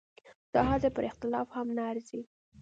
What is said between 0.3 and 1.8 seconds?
دا حتی پر اختلاف هم